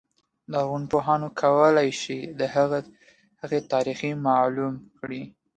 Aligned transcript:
لرغونپوهان 0.51 1.21
کولای 1.41 1.89
شي 2.01 2.19
د 2.39 2.41
هغې 3.41 3.59
تاریخ 3.73 3.99
معلوم 4.27 4.73
کړي. 4.99 5.23